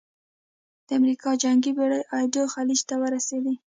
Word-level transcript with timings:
د 0.87 0.89
امریکا 0.99 1.29
جنګي 1.43 1.71
بېړۍ 1.77 2.01
ایدو 2.17 2.43
خلیج 2.53 2.79
ته 2.89 2.95
ورسېدې. 3.01 3.53